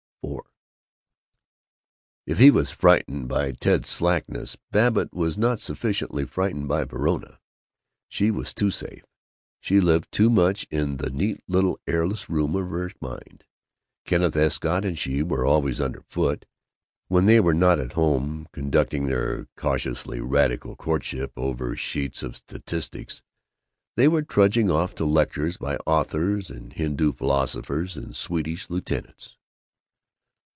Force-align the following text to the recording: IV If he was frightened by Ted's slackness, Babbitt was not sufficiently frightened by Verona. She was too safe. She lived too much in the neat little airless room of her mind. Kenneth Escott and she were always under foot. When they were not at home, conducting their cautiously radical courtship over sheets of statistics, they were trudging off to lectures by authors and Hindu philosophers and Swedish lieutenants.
IV 0.23 0.41
If 2.37 2.39
he 2.39 2.51
was 2.51 2.69
frightened 2.71 3.27
by 3.27 3.51
Ted's 3.51 3.89
slackness, 3.89 4.55
Babbitt 4.71 5.11
was 5.11 5.37
not 5.39 5.59
sufficiently 5.59 6.23
frightened 6.23 6.67
by 6.69 6.83
Verona. 6.85 7.39
She 8.07 8.29
was 8.31 8.53
too 8.53 8.69
safe. 8.69 9.03
She 9.59 9.81
lived 9.81 10.09
too 10.11 10.29
much 10.29 10.65
in 10.69 10.95
the 10.97 11.09
neat 11.09 11.43
little 11.47 11.77
airless 11.87 12.29
room 12.29 12.55
of 12.55 12.69
her 12.69 12.89
mind. 13.01 13.43
Kenneth 14.05 14.35
Escott 14.37 14.85
and 14.85 14.97
she 14.99 15.21
were 15.23 15.45
always 15.45 15.81
under 15.81 16.03
foot. 16.09 16.45
When 17.07 17.25
they 17.25 17.39
were 17.41 17.53
not 17.55 17.77
at 17.79 17.91
home, 17.93 18.47
conducting 18.53 19.07
their 19.07 19.47
cautiously 19.57 20.21
radical 20.21 20.75
courtship 20.77 21.33
over 21.35 21.75
sheets 21.75 22.21
of 22.23 22.35
statistics, 22.37 23.23
they 23.97 24.07
were 24.07 24.21
trudging 24.21 24.69
off 24.71 24.93
to 24.95 25.03
lectures 25.05 25.57
by 25.57 25.75
authors 25.87 26.49
and 26.51 26.71
Hindu 26.71 27.11
philosophers 27.13 27.97
and 27.97 28.15
Swedish 28.15 28.69
lieutenants. 28.69 29.35